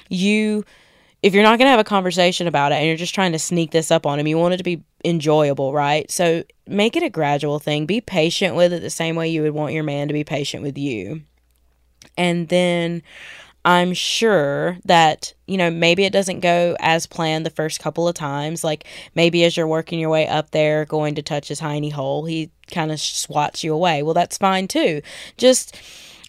[0.09, 0.65] You
[1.23, 3.39] if you're not going to have a conversation about it and you're just trying to
[3.39, 6.11] sneak this up on him, you want it to be enjoyable, right?
[6.11, 7.87] So make it a gradual thing.
[7.87, 10.63] Be patient with it the same way you would want your man to be patient
[10.63, 11.23] with you.
[12.17, 13.03] And then
[13.65, 18.15] I'm sure that, you know, maybe it doesn't go as planned the first couple of
[18.15, 18.65] times.
[18.65, 22.25] Like maybe as you're working your way up there, going to touch his tiny hole,
[22.25, 24.03] he kind of swats you away.
[24.03, 25.03] Well, that's fine too.
[25.37, 25.77] Just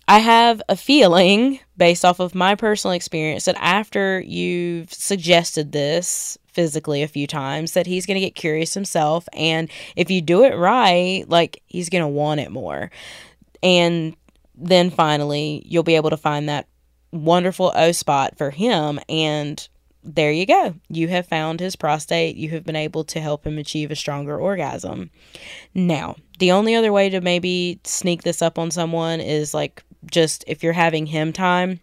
[0.07, 6.37] I have a feeling, based off of my personal experience, that after you've suggested this
[6.47, 9.27] physically a few times, that he's going to get curious himself.
[9.31, 12.91] And if you do it right, like he's going to want it more.
[13.63, 14.15] And
[14.55, 16.67] then finally, you'll be able to find that
[17.11, 18.99] wonderful O spot for him.
[19.07, 19.65] And
[20.03, 20.75] there you go.
[20.89, 22.35] You have found his prostate.
[22.35, 25.11] You have been able to help him achieve a stronger orgasm.
[25.73, 30.43] Now, the only other way to maybe sneak this up on someone is like just
[30.47, 31.79] if you're having him time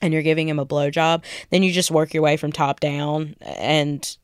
[0.00, 3.36] and you're giving him a blowjob, then you just work your way from top down
[3.40, 4.16] and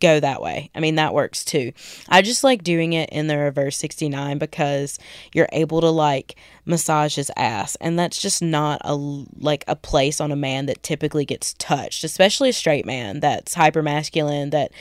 [0.00, 0.70] go that way.
[0.74, 1.72] I mean, that works too.
[2.08, 4.98] I just like doing it in the reverse 69 because
[5.32, 10.20] you're able to like massage his ass and that's just not a like a place
[10.20, 14.72] on a man that typically gets touched, especially a straight man that's hyper masculine that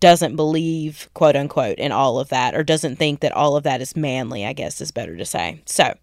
[0.00, 3.80] doesn't believe quote unquote in all of that or doesn't think that all of that
[3.80, 5.62] is manly, I guess is better to say.
[5.66, 5.94] So,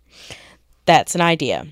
[0.90, 1.68] that's an idea.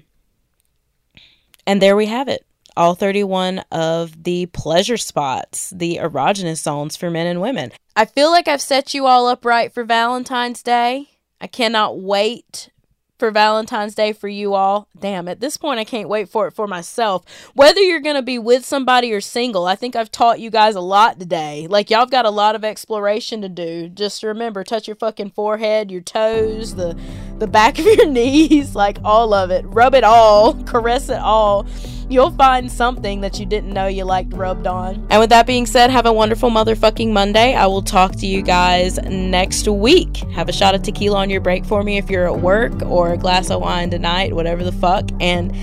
[1.65, 2.45] And there we have it.
[2.75, 7.71] All 31 of the pleasure spots, the erogenous zones for men and women.
[7.95, 11.09] I feel like I've set you all up right for Valentine's Day.
[11.41, 12.69] I cannot wait
[13.17, 14.87] for Valentine's Day for you all.
[14.97, 17.23] Damn, at this point, I can't wait for it for myself.
[17.53, 20.75] Whether you're going to be with somebody or single, I think I've taught you guys
[20.75, 21.67] a lot today.
[21.69, 23.89] Like, y'all have got a lot of exploration to do.
[23.89, 26.99] Just remember, touch your fucking forehead, your toes, the,
[27.39, 29.65] the back of your knees, like all of it.
[29.67, 31.65] Rub it all, caress it all
[32.09, 35.05] you'll find something that you didn't know you liked rubbed on.
[35.09, 37.53] And with that being said, have a wonderful motherfucking Monday.
[37.53, 40.17] I will talk to you guys next week.
[40.33, 43.13] Have a shot of tequila on your break for me if you're at work or
[43.13, 45.09] a glass of wine tonight, whatever the fuck.
[45.19, 45.53] And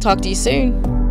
[0.00, 1.01] talk to you soon.